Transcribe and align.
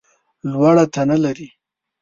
لوړه 0.51 0.85
تنه 0.93 1.15
لرې! 1.23 1.47